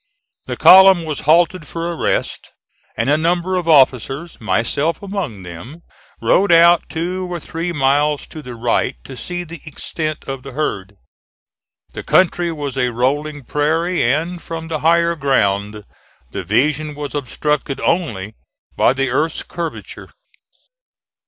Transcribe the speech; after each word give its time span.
The 0.47 0.57
column 0.57 1.05
was 1.05 1.19
halted 1.29 1.67
for 1.67 1.91
a 1.91 1.95
rest, 1.95 2.53
and 2.97 3.07
a 3.07 3.19
number 3.19 3.55
of 3.55 3.67
officers, 3.67 4.41
myself 4.41 5.03
among 5.03 5.43
them, 5.43 5.83
rode 6.19 6.51
out 6.51 6.89
two 6.89 7.31
or 7.31 7.39
three 7.39 7.71
miles 7.71 8.25
to 8.29 8.41
the 8.41 8.55
right 8.55 8.95
to 9.03 9.15
see 9.15 9.43
the 9.43 9.61
extent 9.63 10.23
of 10.23 10.41
the 10.41 10.53
herd. 10.53 10.95
The 11.93 12.01
country 12.01 12.51
was 12.51 12.77
a 12.79 12.89
rolling 12.89 13.43
prairie, 13.43 14.01
and, 14.01 14.41
from 14.41 14.69
the 14.69 14.79
higher 14.79 15.15
ground, 15.15 15.85
the 16.31 16.43
vision 16.43 16.95
was 16.95 17.13
obstructed 17.13 17.79
only 17.81 18.33
by 18.75 18.93
the 18.93 19.11
earth's 19.11 19.43
curvature. 19.43 20.09